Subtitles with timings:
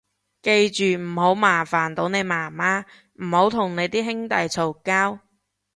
[0.41, 2.85] 記住唔好麻煩到你媽媽，
[3.23, 5.19] 唔好同你啲兄弟嘈交